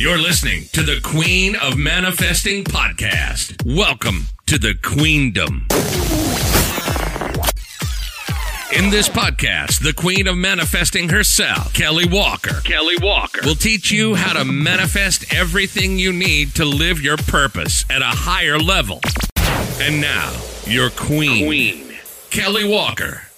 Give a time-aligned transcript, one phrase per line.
[0.00, 3.62] You're listening to the Queen of Manifesting podcast.
[3.66, 5.66] Welcome to the Queendom.
[8.74, 14.14] In this podcast, the Queen of Manifesting herself, Kelly Walker, Kelly Walker, will teach you
[14.14, 19.02] how to manifest everything you need to live your purpose at a higher level.
[19.82, 21.94] And now, your queen, queen.
[22.30, 23.29] Kelly Walker.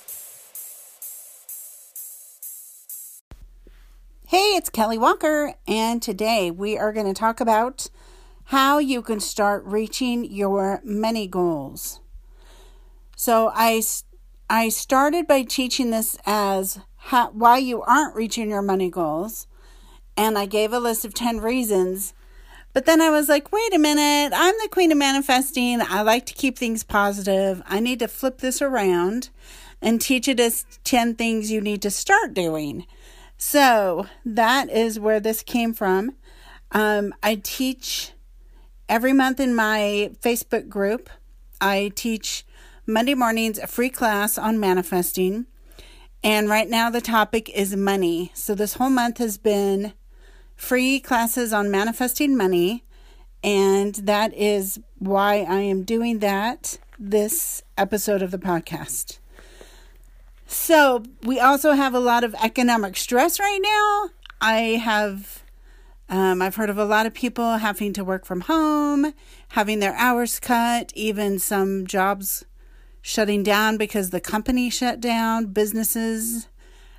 [4.32, 7.90] Hey, it's Kelly Walker, and today we are going to talk about
[8.44, 12.00] how you can start reaching your money goals.
[13.14, 13.82] So I
[14.48, 19.48] I started by teaching this as how, why you aren't reaching your money goals,
[20.16, 22.14] and I gave a list of 10 reasons.
[22.72, 25.82] But then I was like, wait a minute, I'm the queen of manifesting.
[25.82, 27.60] I like to keep things positive.
[27.66, 29.28] I need to flip this around
[29.82, 32.86] and teach it as 10 things you need to start doing.
[33.44, 36.14] So that is where this came from.
[36.70, 38.12] Um, I teach
[38.88, 41.10] every month in my Facebook group.
[41.60, 42.46] I teach
[42.86, 45.46] Monday mornings a free class on manifesting.
[46.22, 48.30] And right now the topic is money.
[48.32, 49.92] So this whole month has been
[50.54, 52.84] free classes on manifesting money.
[53.42, 59.18] And that is why I am doing that this episode of the podcast.
[60.52, 64.10] So, we also have a lot of economic stress right now.
[64.38, 65.42] I have
[66.10, 69.14] um, I've heard of a lot of people having to work from home,
[69.48, 72.44] having their hours cut, even some jobs
[73.00, 76.48] shutting down because the company shut down, businesses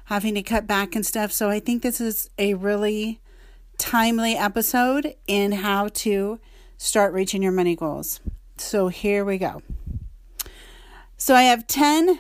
[0.06, 1.32] having to cut back and stuff.
[1.32, 3.22] So I think this is a really
[3.78, 6.40] timely episode in how to
[6.80, 8.20] start reaching your money goals.
[8.58, 9.62] So here we go.
[11.18, 12.20] So I have 10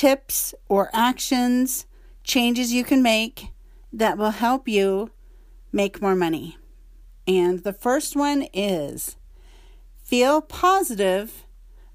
[0.00, 1.84] tips or actions,
[2.24, 3.48] changes you can make
[3.92, 5.10] that will help you
[5.72, 6.56] make more money.
[7.28, 9.18] And the first one is
[10.02, 11.44] feel positive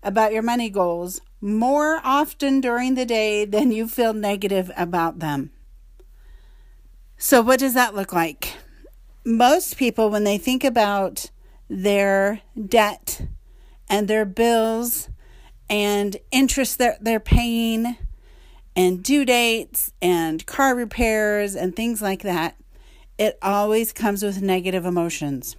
[0.03, 5.49] about your money goals more often during the day than you feel negative about them.
[7.17, 8.53] So, what does that look like?
[9.25, 11.31] Most people, when they think about
[11.67, 13.23] their debt
[13.89, 15.09] and their bills
[15.69, 17.97] and interest that they're paying
[18.75, 22.57] and due dates and car repairs and things like that,
[23.17, 25.55] it always comes with negative emotions.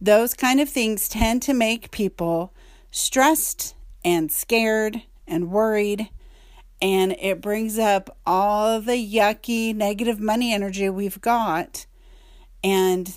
[0.00, 2.54] Those kind of things tend to make people
[2.90, 6.08] stressed and scared and worried,
[6.80, 11.84] and it brings up all the yucky negative money energy we've got,
[12.64, 13.14] and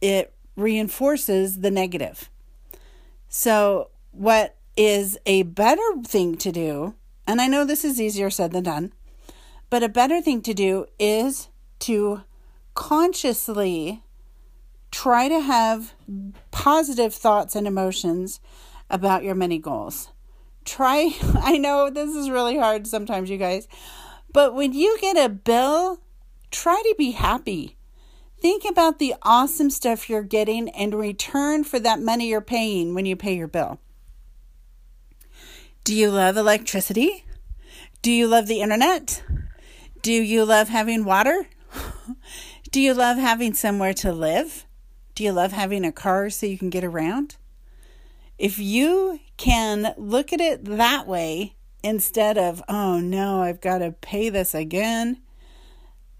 [0.00, 2.28] it reinforces the negative.
[3.28, 6.94] So, what is a better thing to do,
[7.26, 8.92] and I know this is easier said than done,
[9.70, 11.48] but a better thing to do is
[11.80, 12.22] to
[12.74, 14.02] consciously
[14.90, 15.94] try to have
[16.50, 18.38] positive thoughts and emotions
[18.88, 20.10] about your money goals.
[20.64, 23.66] Try, I know this is really hard sometimes, you guys,
[24.32, 26.00] but when you get a bill,
[26.50, 27.76] try to be happy.
[28.40, 33.06] Think about the awesome stuff you're getting in return for that money you're paying when
[33.06, 33.78] you pay your bill.
[35.84, 37.24] Do you love electricity?
[38.02, 39.24] Do you love the internet?
[40.00, 41.48] Do you love having water?
[42.70, 44.64] Do you love having somewhere to live?
[45.16, 47.34] Do you love having a car so you can get around?
[48.38, 53.90] If you can look at it that way instead of, oh no, I've got to
[53.90, 55.20] pay this again,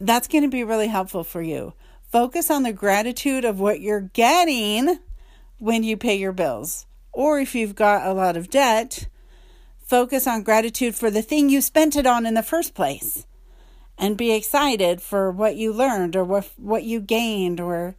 [0.00, 1.74] that's going to be really helpful for you.
[2.10, 4.98] Focus on the gratitude of what you're getting
[5.58, 6.84] when you pay your bills.
[7.12, 9.06] Or if you've got a lot of debt,
[9.92, 13.26] Focus on gratitude for the thing you spent it on in the first place.
[13.98, 17.94] And be excited for what you learned or what, what you gained or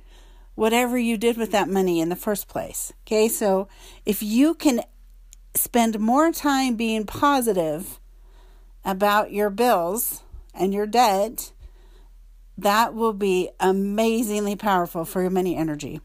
[0.55, 2.91] whatever you did with that money in the first place.
[3.03, 3.67] Okay, so
[4.07, 4.81] if you can
[5.53, 7.99] spend more time being positive
[8.83, 11.51] about your bills and your debt,
[12.57, 16.01] that will be amazingly powerful for your money energy.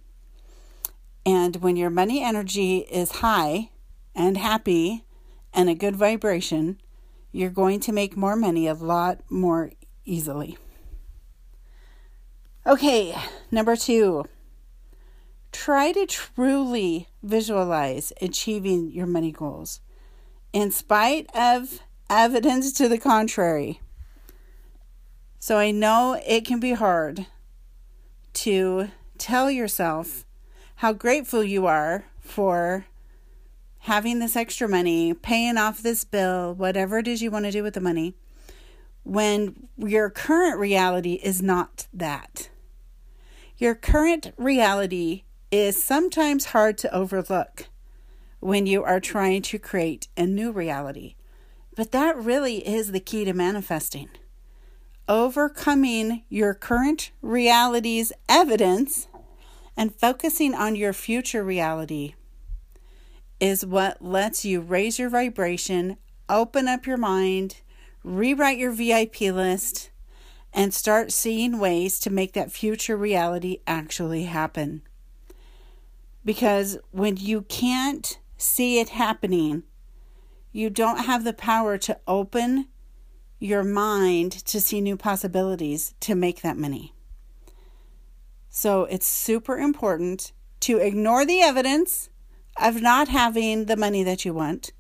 [1.25, 3.71] And when your money energy is high
[4.15, 5.07] and happy
[5.53, 6.81] and a good vibration,
[7.33, 9.71] you're going to make more money a lot more
[10.05, 10.57] easily.
[12.67, 13.17] Okay,
[13.51, 14.27] number two,
[15.53, 19.81] try to truly visualize achieving your money goals
[20.53, 21.81] in spite of
[22.11, 23.81] evidence to the contrary.
[25.39, 27.27] So I know it can be hard
[28.35, 30.25] to tell yourself
[30.77, 32.87] how grateful you are for
[33.89, 37.63] having this extra money, paying off this bill, whatever it is you want to do
[37.63, 38.15] with the money,
[39.03, 42.51] when your current reality is not that.
[43.57, 47.69] Your current reality is sometimes hard to overlook
[48.41, 51.15] when you are trying to create a new reality.
[51.75, 54.11] But that really is the key to manifesting.
[55.09, 59.09] Overcoming your current reality's evidence
[59.79, 62.13] and focusing on your future reality
[63.41, 65.97] is what lets you raise your vibration,
[66.29, 67.61] open up your mind,
[68.03, 69.91] rewrite your VIP list,
[70.53, 74.83] and start seeing ways to make that future reality actually happen.
[76.25, 79.63] Because when you can't see it happening,
[80.53, 82.67] you don't have the power to open
[83.39, 86.93] your mind to see new possibilities to make that money.
[88.51, 92.09] So it's super important to ignore the evidence
[92.61, 94.73] of not having the money that you want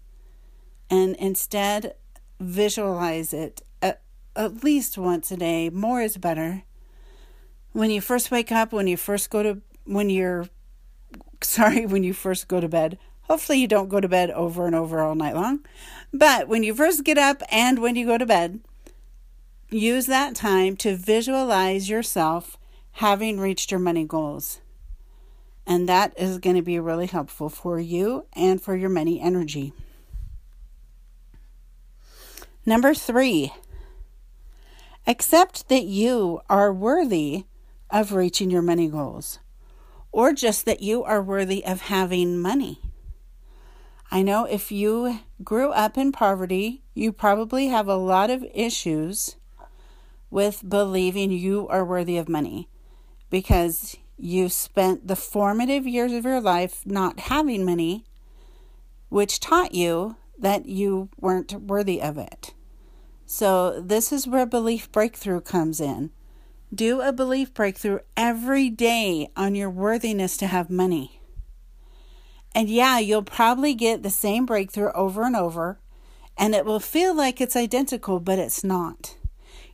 [0.91, 1.95] and instead
[2.41, 4.01] visualize it at,
[4.37, 5.71] at least once a day.
[5.71, 6.65] More is better.
[7.73, 10.49] When you first wake up, when you first go to, when you're,
[11.43, 14.75] sorry, when you first go to bed, hopefully you don't go to bed over and
[14.75, 15.61] over all night long.
[16.13, 18.61] But when you first get up and when you go to bed,
[19.71, 22.57] use that time to visualize yourself
[22.93, 24.61] having reached your money goals.
[25.69, 29.75] And that is going to be really helpful for you and for your money energy.
[32.65, 33.53] Number three,
[35.06, 37.44] accept that you are worthy
[37.91, 39.41] of reaching your money goals,
[40.11, 42.81] or just that you are worthy of having money.
[44.11, 49.37] I know if you grew up in poverty, you probably have a lot of issues
[50.31, 52.71] with believing you are worthy of money
[53.29, 58.05] because you spent the formative years of your life not having money,
[59.09, 62.55] which taught you that you weren't worthy of it.
[63.26, 66.11] So, this is where belief breakthrough comes in.
[66.75, 71.21] Do a belief breakthrough every day on your worthiness to have money.
[72.55, 75.79] And yeah, you'll probably get the same breakthrough over and over,
[76.37, 79.17] and it will feel like it's identical, but it's not.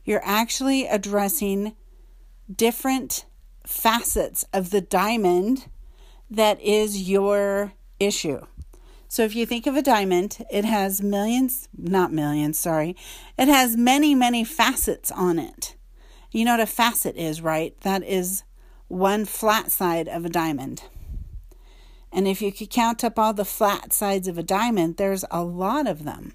[0.03, 1.75] You're actually addressing
[2.53, 3.25] different
[3.67, 5.67] facets of the diamond
[6.29, 8.41] that is your issue.
[9.07, 12.95] So if you think of a diamond, it has millions, not millions, sorry.
[13.37, 15.75] It has many, many facets on it.
[16.31, 17.79] You know what a facet is, right?
[17.81, 18.43] That is
[18.87, 20.83] one flat side of a diamond.
[22.11, 25.43] And if you could count up all the flat sides of a diamond, there's a
[25.43, 26.33] lot of them.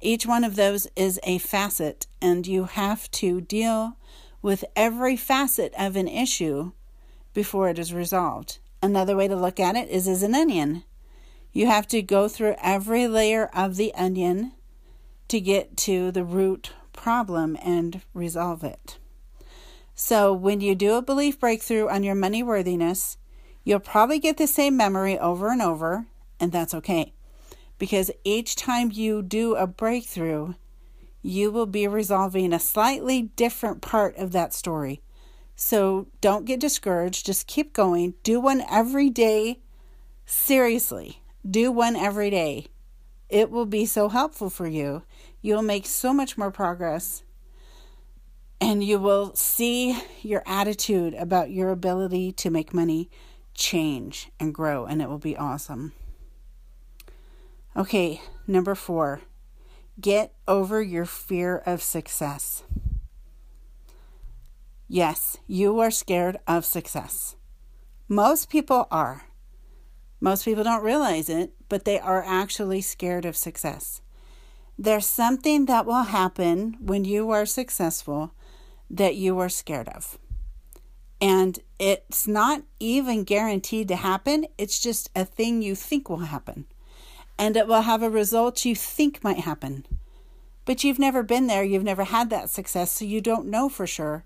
[0.00, 3.96] Each one of those is a facet, and you have to deal
[4.42, 6.72] with every facet of an issue
[7.34, 8.58] before it is resolved.
[8.82, 10.84] Another way to look at it is as an onion.
[11.52, 14.52] You have to go through every layer of the onion
[15.28, 18.98] to get to the root problem and resolve it.
[19.94, 23.18] So, when you do a belief breakthrough on your money worthiness,
[23.64, 26.06] you'll probably get the same memory over and over,
[26.38, 27.12] and that's okay.
[27.78, 30.54] Because each time you do a breakthrough,
[31.22, 35.02] you will be resolving a slightly different part of that story.
[35.56, 37.26] So, don't get discouraged.
[37.26, 38.14] Just keep going.
[38.22, 39.60] Do one every day.
[40.24, 41.22] Seriously.
[41.48, 42.66] Do one every day.
[43.28, 45.02] It will be so helpful for you.
[45.42, 47.22] You'll make so much more progress.
[48.60, 53.10] And you will see your attitude about your ability to make money
[53.54, 55.92] change and grow, and it will be awesome.
[57.76, 59.20] Okay, number four,
[59.98, 62.62] get over your fear of success.
[64.88, 67.36] Yes, you are scared of success.
[68.08, 69.26] Most people are.
[70.20, 74.02] Most people don't realize it, but they are actually scared of success.
[74.76, 78.34] There's something that will happen when you are successful
[78.90, 80.18] that you are scared of.
[81.20, 86.66] And it's not even guaranteed to happen, it's just a thing you think will happen.
[87.40, 89.86] And it will have a result you think might happen.
[90.66, 93.86] But you've never been there, you've never had that success, so you don't know for
[93.86, 94.24] sure.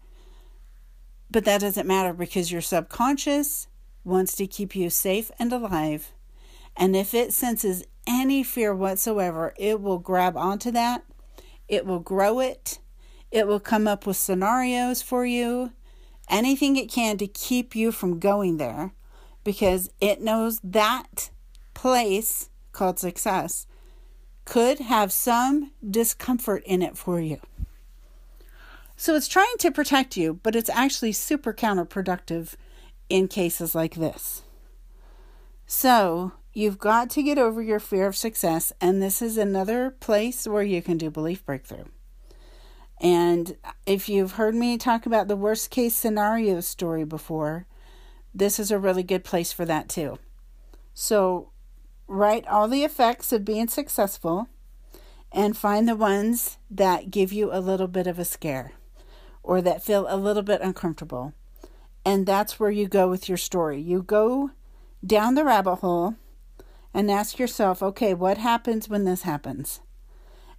[1.30, 3.68] But that doesn't matter because your subconscious
[4.02, 6.10] wants to keep you safe and alive.
[6.76, 11.04] And if it senses any fear whatsoever, it will grab onto that,
[11.68, 12.80] it will grow it,
[13.30, 15.70] it will come up with scenarios for you,
[16.28, 18.92] anything it can to keep you from going there
[19.44, 21.30] because it knows that
[21.74, 23.66] place called success
[24.44, 27.40] could have some discomfort in it for you.
[28.96, 32.54] So it's trying to protect you, but it's actually super counterproductive
[33.08, 34.42] in cases like this.
[35.66, 40.46] So, you've got to get over your fear of success, and this is another place
[40.46, 41.84] where you can do belief breakthrough.
[43.00, 47.66] And if you've heard me talk about the worst case scenario story before,
[48.34, 50.18] this is a really good place for that too.
[50.92, 51.50] So,
[52.06, 54.48] write all the effects of being successful
[55.32, 58.72] and find the ones that give you a little bit of a scare
[59.42, 61.32] or that feel a little bit uncomfortable.
[62.04, 63.80] And that's where you go with your story.
[63.80, 64.50] You go
[65.04, 66.14] down the rabbit hole
[66.92, 69.80] and ask yourself, okay, what happens when this happens?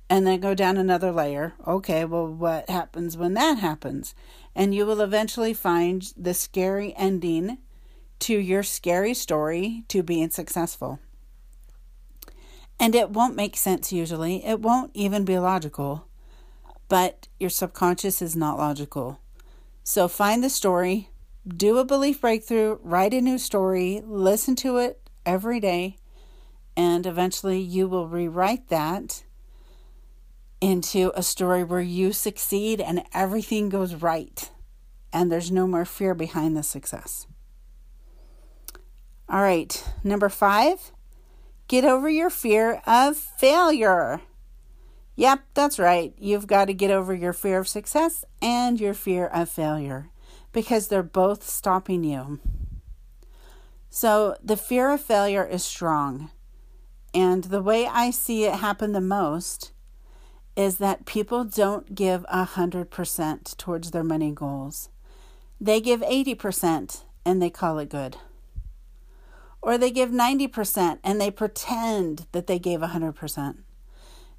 [0.10, 1.54] And then go down another layer.
[1.66, 4.14] Okay, well, what happens when that happens?
[4.54, 7.58] And you will eventually find the scary ending
[8.20, 11.00] to your scary story to being successful.
[12.79, 16.08] And it won't make sense usually, it won't even be logical,
[16.89, 19.20] but your subconscious is not logical.
[19.84, 21.10] So find the story,
[21.48, 25.98] do a belief breakthrough, write a new story, listen to it every day,
[26.75, 29.24] and eventually you will rewrite that
[30.60, 34.50] into a story where you succeed and everything goes right
[35.15, 37.25] and there's no more fear behind the success.
[39.29, 40.91] All right, number five,
[41.68, 44.22] get over your fear of failure.
[45.16, 46.14] Yep, that's right.
[46.18, 50.10] You've got to get over your fear of success and your fear of failure
[50.52, 52.40] because they're both stopping you.
[53.90, 56.32] So, the fear of failure is strong.
[57.14, 59.72] And the way I see it happen the most
[60.58, 64.90] is that people don't give a 100% towards their money goals.
[65.62, 68.18] They give 80% and they call it good.
[69.66, 73.58] Or they give 90% and they pretend that they gave 100%.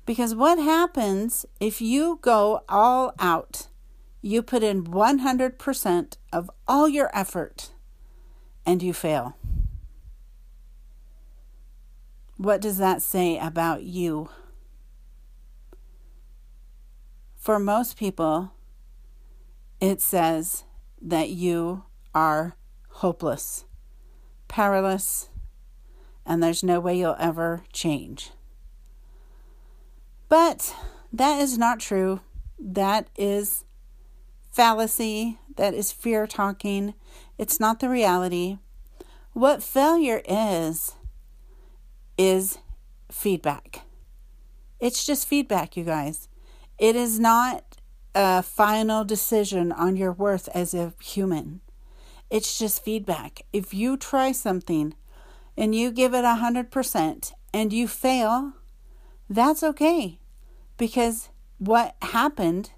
[0.06, 3.66] Because what happens if you go all out?
[4.23, 7.73] You put in 100% of all your effort
[8.64, 9.37] and you fail.
[12.37, 14.28] What does that say about you?
[17.35, 18.52] For most people,
[19.80, 20.62] it says
[21.02, 21.83] that you
[22.14, 22.56] are
[22.90, 23.64] hopeless,
[24.48, 25.28] powerless,
[26.24, 28.30] and there's no way you'll ever change.
[30.28, 30.74] But
[31.12, 32.20] that is not true.
[32.58, 33.64] That is
[34.50, 35.38] fallacy.
[35.56, 36.94] That is fear talking.
[37.38, 38.58] It's not the reality.
[39.32, 40.94] What failure is,
[42.18, 42.58] is
[43.10, 43.82] feedback.
[44.80, 46.28] It's just feedback, you guys.
[46.78, 47.76] It is not
[48.14, 51.60] a final decision on your worth as a human.
[52.30, 53.42] It's just feedback.
[53.52, 54.95] If you try something
[55.56, 58.52] and you give it a 100% and you fail,
[59.28, 60.18] that's okay.
[60.76, 62.71] Because what happened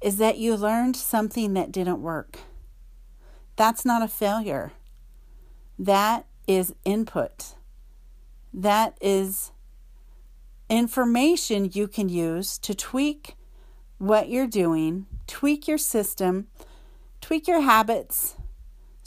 [0.00, 2.38] is that you learned something that didn't work.
[3.56, 4.72] That's not a failure.
[5.78, 7.56] That is input
[8.56, 9.52] that is
[10.68, 13.36] information you can use to tweak
[13.98, 16.48] what you're doing, tweak your system,
[17.20, 18.35] tweak your habits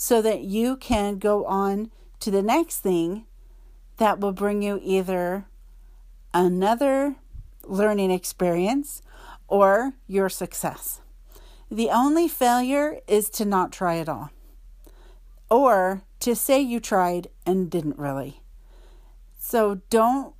[0.01, 1.91] so that you can go on
[2.21, 3.25] to the next thing
[3.97, 5.45] that will bring you either
[6.33, 7.17] another
[7.65, 9.01] learning experience
[9.49, 11.01] or your success.
[11.69, 14.31] The only failure is to not try at all
[15.49, 18.41] or to say you tried and didn't really.
[19.37, 20.33] So don't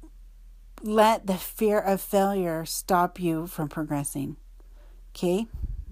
[0.81, 4.37] let the fear of failure stop you from progressing.
[5.13, 5.47] Okay?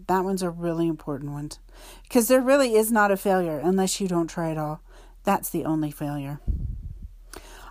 [0.08, 1.52] That one's a really important one.
[2.04, 4.82] Because there really is not a failure unless you don't try at all.
[5.24, 6.40] That's the only failure.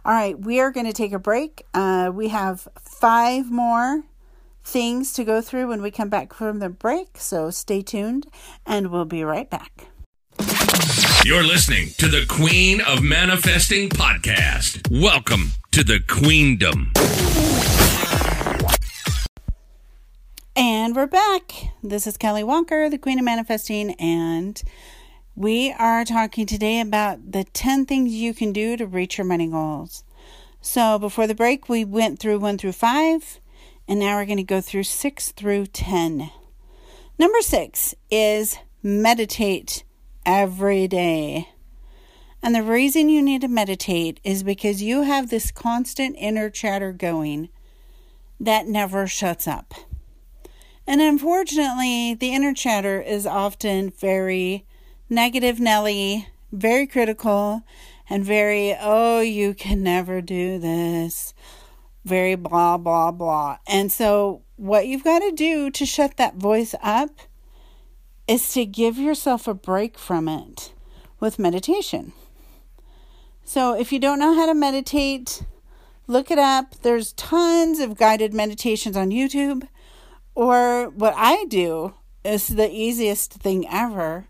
[0.05, 1.67] All right, we are going to take a break.
[1.75, 4.05] Uh, we have five more
[4.63, 7.19] things to go through when we come back from the break.
[7.19, 8.27] So stay tuned
[8.65, 9.89] and we'll be right back.
[11.25, 14.89] You're listening to the Queen of Manifesting podcast.
[14.91, 16.93] Welcome to the Queendom.
[20.59, 21.53] And we're back.
[21.83, 24.63] This is Kelly Walker, the Queen of Manifesting, and
[25.35, 29.49] we are talking today about the 10 things you can do to reach your money
[29.49, 30.03] goals.
[30.63, 33.39] So, before the break, we went through 1 through 5,
[33.87, 36.31] and now we're going to go through 6 through 10.
[37.19, 39.85] Number 6 is meditate
[40.25, 41.51] every day.
[42.43, 46.93] And the reason you need to meditate is because you have this constant inner chatter
[46.93, 47.51] going
[48.41, 49.75] that never shuts up.
[50.87, 54.65] And unfortunately, the inner chatter is often very
[55.11, 57.63] negative, Nelly, very critical,
[58.09, 61.35] and very, oh, you can never do this,
[62.05, 63.59] very blah, blah, blah.
[63.67, 67.11] And so, what you've got to do to shut that voice up
[68.29, 70.73] is to give yourself a break from it
[71.19, 72.13] with meditation.
[73.45, 75.43] So, if you don't know how to meditate,
[76.07, 76.77] look it up.
[76.83, 79.69] There's tons of guided meditations on YouTube,
[80.37, 84.29] Or what I do is the easiest thing ever.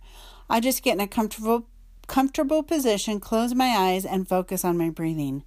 [0.48, 1.66] I just get in a comfortable
[2.06, 5.42] comfortable position, close my eyes and focus on my breathing.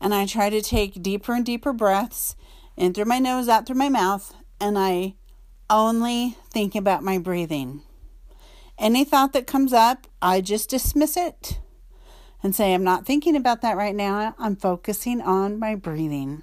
[0.00, 2.34] And I try to take deeper and deeper breaths
[2.76, 5.14] in through my nose, out through my mouth, and I
[5.70, 7.82] only think about my breathing.
[8.76, 11.60] Any thought that comes up, I just dismiss it
[12.42, 14.34] and say, I'm not thinking about that right now.
[14.36, 16.42] I'm focusing on my breathing.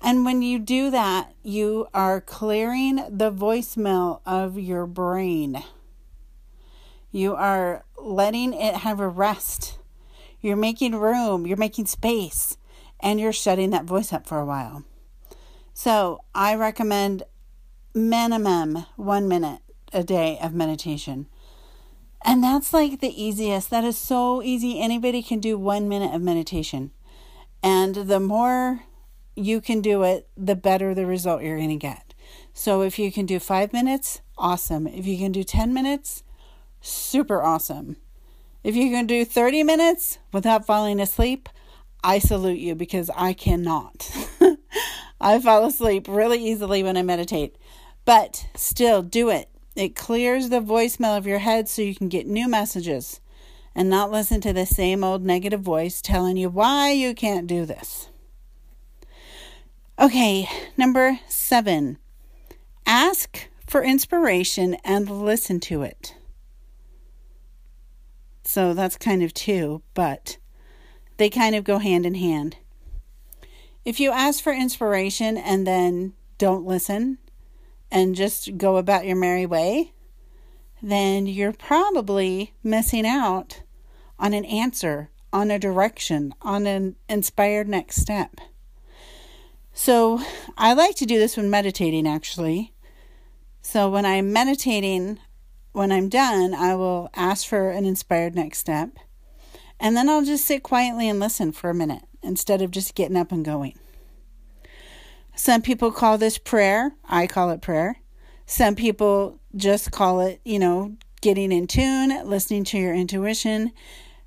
[0.00, 5.62] And when you do that, you are clearing the voicemail of your brain.
[7.10, 9.78] You are letting it have a rest.
[10.40, 12.56] You're making room, you're making space,
[13.00, 14.84] and you're shutting that voice up for a while.
[15.72, 17.22] So I recommend
[17.94, 19.60] minimum one minute
[19.92, 21.26] a day of meditation.
[22.24, 23.70] And that's like the easiest.
[23.70, 24.80] That is so easy.
[24.80, 26.90] Anybody can do one minute of meditation.
[27.62, 28.80] And the more
[29.36, 32.14] you can do it, the better the result you're going to get.
[32.54, 34.86] So if you can do five minutes, awesome.
[34.86, 36.22] If you can do 10 minutes,
[36.80, 37.96] super awesome.
[38.64, 41.48] If you can do 30 minutes without falling asleep,
[42.02, 44.10] I salute you because I cannot.
[45.20, 47.56] I fall asleep really easily when I meditate.
[48.04, 49.50] But still, do it.
[49.74, 53.20] It clears the voicemail of your head so you can get new messages
[53.74, 57.66] and not listen to the same old negative voice telling you why you can't do
[57.66, 58.08] this.
[59.98, 61.96] Okay, number seven
[62.84, 66.14] ask for inspiration and listen to it.
[68.44, 70.36] So that's kind of two, but
[71.16, 72.58] they kind of go hand in hand.
[73.86, 77.16] If you ask for inspiration and then don't listen
[77.90, 79.92] and just go about your merry way,
[80.82, 83.62] then you're probably missing out
[84.18, 88.36] on an answer, on a direction, on an inspired next step.
[89.78, 90.22] So
[90.56, 92.72] I like to do this when meditating actually.
[93.60, 95.18] So when I'm meditating,
[95.72, 98.96] when I'm done, I will ask for an inspired next step.
[99.78, 103.18] And then I'll just sit quietly and listen for a minute instead of just getting
[103.18, 103.78] up and going.
[105.34, 106.94] Some people call this prayer.
[107.04, 107.98] I call it prayer.
[108.46, 113.72] Some people just call it, you know, getting in tune, listening to your intuition,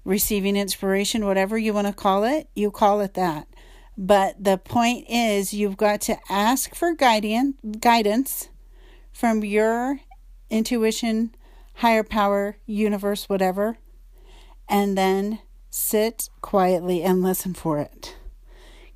[0.05, 3.47] receiving inspiration, whatever you want to call it, you call it that.
[4.01, 8.47] But the point is, you've got to ask for guidance, guidance
[9.11, 9.99] from your
[10.49, 11.35] intuition,
[11.73, 13.77] higher power, universe, whatever,
[14.69, 18.15] and then sit quietly and listen for it.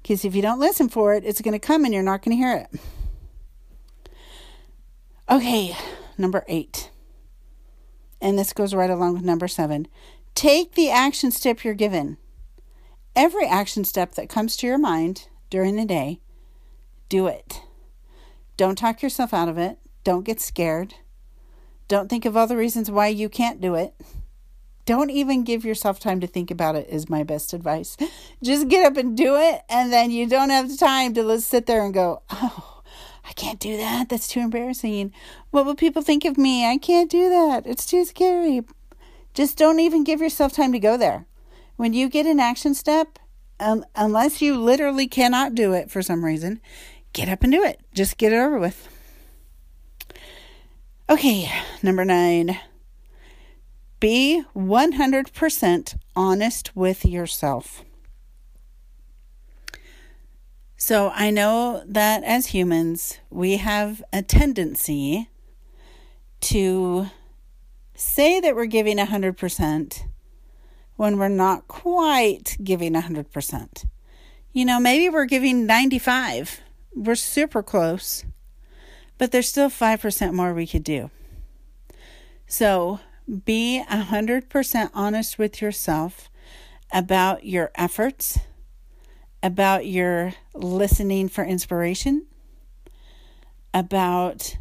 [0.01, 2.37] Because if you don't listen for it, it's going to come and you're not going
[2.37, 2.79] to hear it.
[5.29, 5.75] Okay,
[6.17, 6.91] number eight.
[8.21, 9.89] And this goes right along with number seven.
[10.33, 12.17] Take the action step you're given.
[13.15, 16.19] Every action step that comes to your mind during the day,
[17.09, 17.61] do it.
[18.57, 19.77] Don't talk yourself out of it.
[20.03, 20.95] Don't get scared.
[21.87, 23.93] Don't think of all the reasons why you can't do it.
[24.85, 27.95] Don't even give yourself time to think about it, is my best advice.
[28.43, 31.67] Just get up and do it, and then you don't have the time to sit
[31.67, 32.81] there and go, oh,
[33.23, 34.09] I can't do that.
[34.09, 35.13] That's too embarrassing.
[35.51, 36.65] What will people think of me?
[36.65, 37.65] I can't do that.
[37.65, 38.63] It's too scary.
[39.33, 41.27] Just don't even give yourself time to go there.
[41.75, 43.19] When you get an action step,
[43.59, 46.59] um, unless you literally cannot do it for some reason,
[47.13, 47.79] get up and do it.
[47.93, 48.89] Just get it over with.
[51.09, 52.59] Okay, number nine.
[53.99, 57.83] Be 100% honest with yourself.
[60.75, 65.29] So I know that as humans, we have a tendency
[66.41, 67.07] to
[67.95, 70.03] say that we're giving 100%
[71.03, 73.85] when we're not quite giving 100%.
[74.53, 76.61] You know, maybe we're giving 95.
[76.95, 78.23] We're super close,
[79.17, 81.11] but there's still 5% more we could do.
[82.47, 83.01] So,
[83.43, 86.29] be 100% honest with yourself
[86.93, 88.39] about your efforts,
[89.43, 92.27] about your listening for inspiration,
[93.73, 94.55] about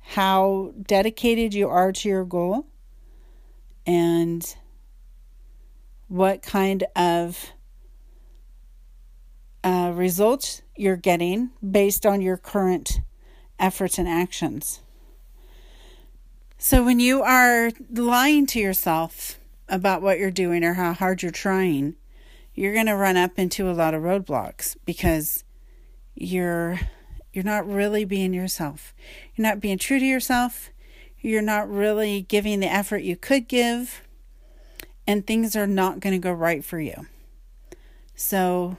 [0.00, 2.66] how dedicated you are to your goal,
[3.86, 4.56] and
[6.08, 7.52] what kind of
[9.64, 13.00] uh, results you're getting based on your current
[13.58, 14.80] efforts and actions.
[16.58, 19.38] So when you are lying to yourself
[19.68, 21.96] about what you're doing or how hard you're trying,
[22.54, 25.44] you're going to run up into a lot of roadblocks because
[26.14, 26.78] you're
[27.32, 28.94] you're not really being yourself.
[29.34, 30.70] You're not being true to yourself.
[31.20, 34.05] You're not really giving the effort you could give
[35.06, 37.06] and things are not going to go right for you.
[38.14, 38.76] So,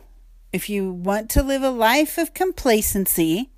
[0.52, 3.50] if you want to live a life of complacency,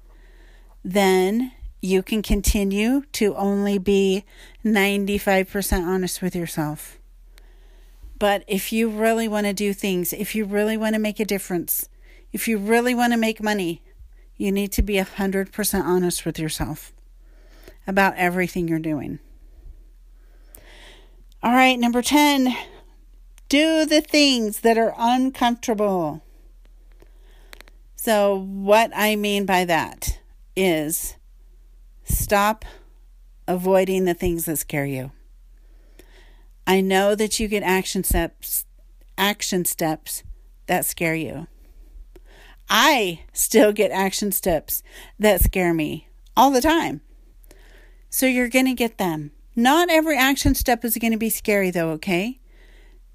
[0.84, 1.52] then
[1.82, 4.26] you can continue to only be
[4.66, 6.98] 95% honest with yourself.
[8.18, 11.26] But if you really want to do things, if you really want to make a
[11.26, 11.88] difference,
[12.34, 13.82] if you really want to make money,
[14.36, 16.94] you need to be 100% honest with yourself
[17.88, 19.20] about everything you're doing.
[21.42, 22.54] All right, number 10,
[23.48, 26.22] do the things that are uncomfortable.
[27.96, 30.20] So, what I mean by that
[30.56, 31.16] is
[32.04, 32.66] stop
[33.48, 35.12] avoiding the things that scare you.
[36.68, 38.66] I know that you get action steps
[39.18, 40.24] action steps
[40.68, 41.48] that scare you.
[42.70, 44.82] I still get action steps
[45.18, 47.02] that scare me all the time.
[48.10, 49.32] So you're going to get them.
[49.60, 52.40] Not every action step is going to be scary, though, okay?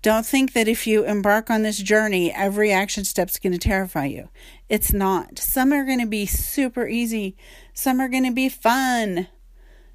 [0.02, 3.59] Don't think that if you embark on this journey, every action step is going to
[3.59, 4.28] terrify you.
[4.68, 5.38] It's not.
[5.38, 7.35] Some are going to be super easy,
[7.72, 9.28] some are going to be fun,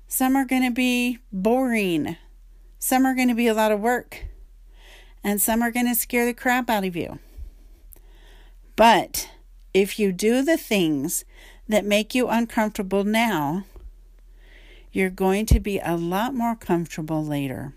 [0.07, 2.17] some are going to be boring,
[2.79, 4.25] some are going to be a lot of work,
[5.23, 7.19] and some are going to scare the crap out of you.
[8.75, 9.29] But
[9.71, 11.25] if you do the things
[11.67, 13.65] that make you uncomfortable now,
[14.91, 17.73] you're going to be a lot more comfortable later.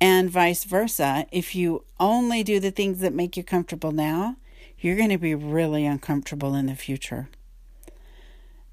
[0.00, 4.36] And vice versa, if you only do the things that make you comfortable now,
[4.78, 7.28] you're going to be really uncomfortable in the future.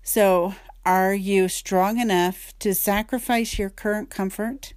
[0.03, 4.73] So, are you strong enough to sacrifice your current comfort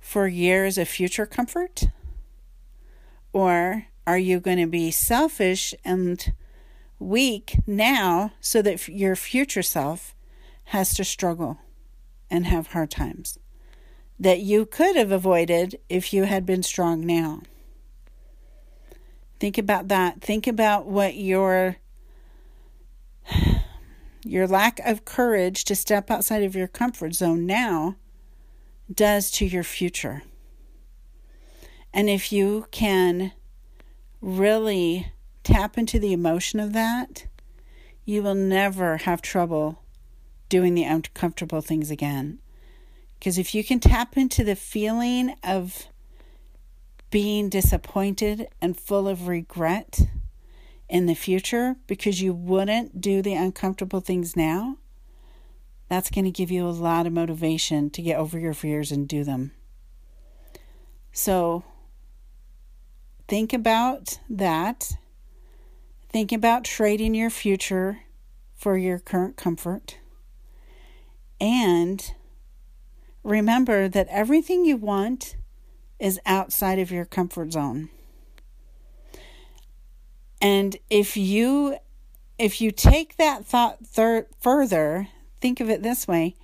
[0.00, 1.84] for years of future comfort?
[3.32, 6.32] Or are you going to be selfish and
[6.98, 10.14] weak now so that your future self
[10.68, 11.58] has to struggle
[12.30, 13.38] and have hard times
[14.20, 17.40] that you could have avoided if you had been strong now.
[19.40, 20.20] Think about that.
[20.20, 21.76] Think about what your
[24.24, 27.96] your lack of courage to step outside of your comfort zone now
[28.92, 30.22] does to your future.
[31.94, 33.32] And if you can
[34.20, 35.12] really
[35.44, 37.26] tap into the emotion of that,
[38.04, 39.82] you will never have trouble
[40.48, 42.38] doing the uncomfortable things again.
[43.18, 45.88] Because if you can tap into the feeling of
[47.10, 50.00] being disappointed and full of regret
[50.88, 54.76] in the future because you wouldn't do the uncomfortable things now,
[55.88, 59.08] that's going to give you a lot of motivation to get over your fears and
[59.08, 59.52] do them.
[61.12, 61.64] So,
[63.26, 64.92] think about that.
[66.10, 68.00] Think about trading your future
[68.54, 69.98] for your current comfort.
[71.40, 72.14] And
[73.22, 75.36] remember that everything you want
[75.98, 77.90] is outside of your comfort zone.
[80.40, 81.78] And if you
[82.38, 85.08] if you take that thought thir- further,
[85.40, 86.36] think of it this way.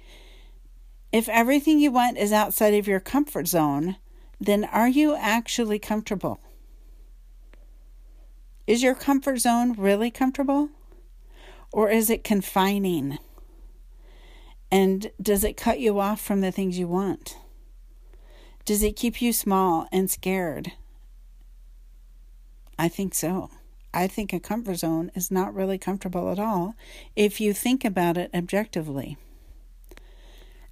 [1.13, 3.97] If everything you want is outside of your comfort zone,
[4.41, 6.41] then are you actually comfortable?
[8.67, 10.71] Is your comfort zone really comfortable?
[11.73, 13.19] Or is it confining?
[14.75, 17.39] And does it cut you off from the things you want?
[18.65, 20.73] Does it keep you small and scared?
[22.77, 23.51] I think so.
[23.93, 26.75] I think a comfort zone is not really comfortable at all
[27.15, 29.17] if you think about it objectively.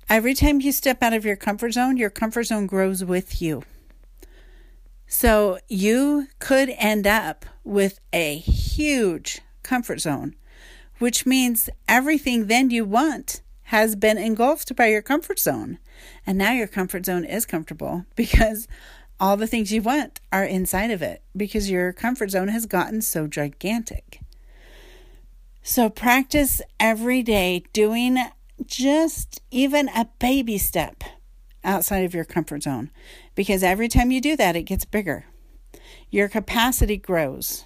[0.08, 3.62] Every time you step out of your comfort zone, your comfort zone grows with you.
[5.06, 10.34] So you could end up with a huge comfort zone,
[10.98, 15.78] which means everything then you want has been engulfed by your comfort zone.
[16.26, 18.68] And now your comfort zone is comfortable because
[19.18, 23.00] all the things you want are inside of it because your comfort zone has gotten
[23.00, 24.20] so gigantic.
[25.62, 28.18] So practice every day doing
[28.66, 31.02] just even a baby step
[31.64, 32.90] outside of your comfort zone
[33.34, 35.24] because every time you do that, it gets bigger.
[36.10, 37.64] Your capacity grows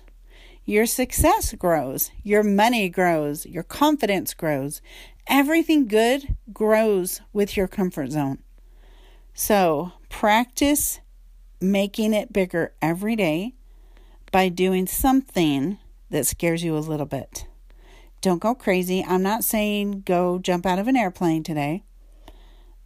[0.68, 4.82] your success grows, your money grows, your confidence grows.
[5.28, 8.38] Everything good grows with your comfort zone.
[9.34, 11.00] So practice
[11.60, 13.54] making it bigger every day
[14.30, 15.78] by doing something
[16.10, 17.46] that scares you a little bit.
[18.20, 19.04] Don't go crazy.
[19.06, 21.82] I'm not saying go jump out of an airplane today,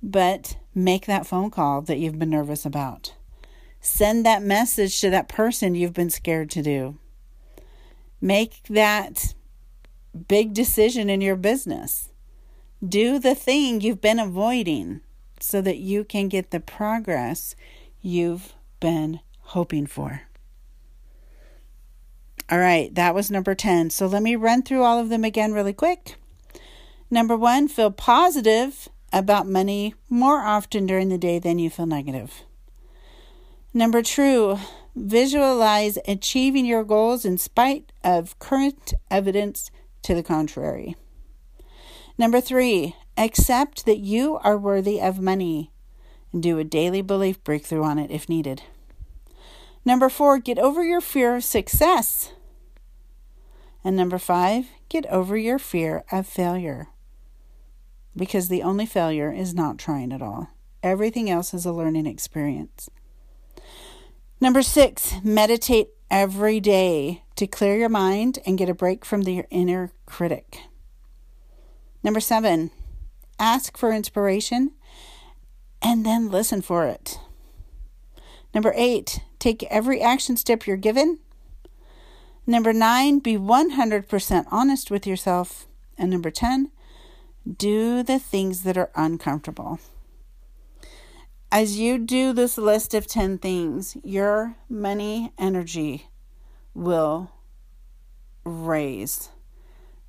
[0.03, 3.15] but make that phone call that you've been nervous about.
[3.81, 6.99] Send that message to that person you've been scared to do.
[8.21, 9.35] Make that
[10.29, 12.10] big decision in your business.
[12.87, 15.03] Do the thing you've been avoiding
[15.39, 17.55] so that you can get the progress
[18.01, 20.23] you've been hoping for.
[22.51, 23.91] All right, that was number 10.
[23.91, 26.17] So let me run through all of them again really quick.
[27.11, 32.43] Number one, feel positive about money more often during the day than you feel negative.
[33.75, 34.59] Number two,
[34.97, 39.71] visualize achieving your goals in spite of current evidence
[40.03, 40.97] to the contrary.
[42.21, 45.73] Number three, accept that you are worthy of money
[46.35, 48.61] and do a daily belief breakthrough on it if needed.
[49.87, 52.35] Number four, get over your fear of success.
[53.83, 56.89] And number five, get over your fear of failure.
[58.15, 60.51] Because the only failure is not trying at all.
[60.83, 62.91] Everything else is a learning experience.
[64.43, 69.47] Number six, meditate every day to clear your mind and get a break from the
[69.49, 70.59] inner critic.
[72.03, 72.71] Number seven,
[73.39, 74.73] ask for inspiration
[75.83, 77.19] and then listen for it.
[78.55, 81.19] Number eight, take every action step you're given.
[82.47, 85.67] Number nine, be 100% honest with yourself.
[85.97, 86.71] And number 10,
[87.57, 89.79] do the things that are uncomfortable.
[91.53, 96.09] As you do this list of 10 things, your money energy
[96.75, 97.31] will
[98.45, 99.31] raise.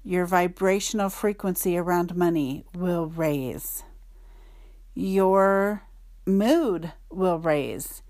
[0.03, 3.83] Your vibrational frequency around money will raise.
[4.95, 5.83] Your
[6.25, 8.01] mood will raise.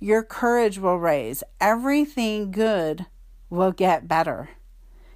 [0.00, 1.44] Your courage will raise.
[1.60, 3.06] Everything good
[3.48, 4.50] will get better.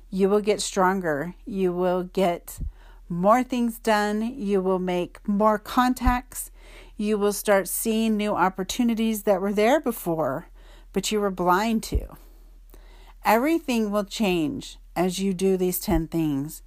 [0.08, 1.34] You will get stronger.
[1.44, 2.60] You will get
[3.08, 4.22] more things done.
[4.22, 6.52] You will make more contacts.
[6.96, 10.48] You will start seeing new opportunities that were there before,
[10.92, 12.16] but you were blind to.
[13.24, 16.62] Everything will change as you do these 10 things,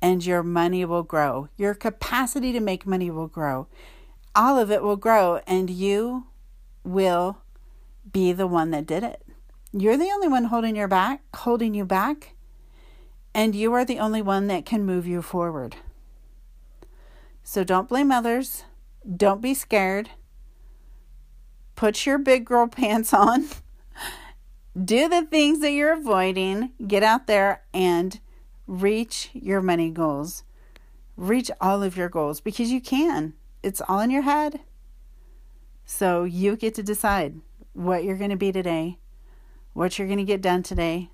[0.00, 1.48] and your money will grow.
[1.56, 3.66] Your capacity to make money will grow.
[4.34, 6.26] All of it will grow, and you
[6.84, 7.38] will
[8.12, 9.22] be the one that did it.
[9.72, 12.34] You're the only one holding your back, holding you back,
[13.34, 15.76] and you are the only one that can move you forward.
[17.42, 18.64] So don't blame others.
[19.16, 20.10] Don't be scared.
[21.76, 23.46] Put your big girl pants on.
[24.76, 26.72] Do the things that you're avoiding.
[26.86, 28.20] Get out there and
[28.66, 30.44] reach your money goals.
[31.16, 33.34] Reach all of your goals because you can.
[33.62, 34.60] It's all in your head.
[35.84, 37.40] So you get to decide
[37.72, 38.98] what you're going to be today,
[39.72, 41.10] what you're going to get done today,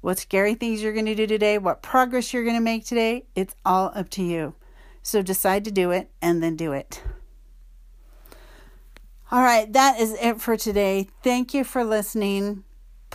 [0.00, 3.24] what scary things you're going to do today, what progress you're going to make today.
[3.34, 4.54] It's all up to you.
[5.02, 7.02] So decide to do it and then do it.
[9.32, 11.08] All right, that is it for today.
[11.24, 12.62] Thank you for listening.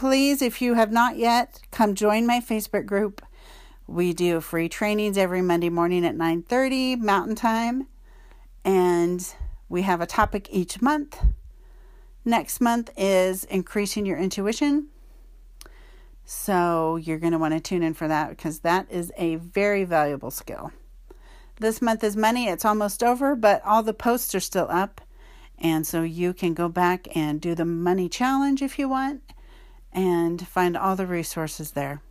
[0.01, 3.23] Please, if you have not yet, come join my Facebook group.
[3.85, 7.85] We do free trainings every Monday morning at 9:30 Mountain Time,
[8.65, 9.23] and
[9.69, 11.23] we have a topic each month.
[12.25, 14.87] Next month is increasing your intuition.
[16.25, 19.83] So you're going to want to tune in for that because that is a very
[19.83, 20.71] valuable skill.
[21.59, 22.47] This month is money.
[22.47, 24.99] It's almost over, but all the posts are still up.
[25.59, 29.21] And so you can go back and do the money challenge if you want
[29.93, 32.01] and find all the resources there.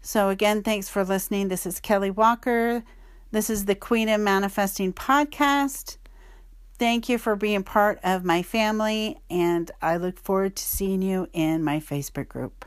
[0.00, 1.48] So, again, thanks for listening.
[1.48, 2.84] This is Kelly Walker.
[3.30, 5.98] This is the Queen of Manifesting podcast.
[6.78, 11.28] Thank you for being part of my family, and I look forward to seeing you
[11.32, 12.64] in my Facebook group.